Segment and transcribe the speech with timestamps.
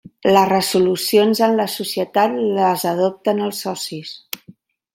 [0.35, 4.19] Les resolucions en la societat les adopten els socis.